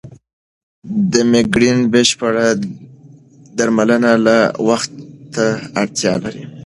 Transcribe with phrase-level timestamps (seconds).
[1.11, 2.33] د مېګرین بشپړ
[3.57, 4.91] درملنه لا وخت
[5.33, 5.45] ته
[5.81, 6.43] اړتیا لري.